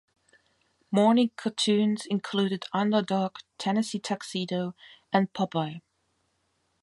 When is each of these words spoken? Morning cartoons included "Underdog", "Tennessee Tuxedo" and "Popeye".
Morning 0.89 1.29
cartoons 1.37 2.07
included 2.07 2.65
"Underdog", 2.73 3.35
"Tennessee 3.59 3.99
Tuxedo" 3.99 4.73
and 5.13 5.31
"Popeye". 5.31 5.81